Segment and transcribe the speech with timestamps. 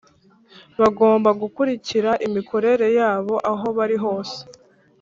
[0.79, 4.39] bagomba gukurikira imikorere yabo ahobari hose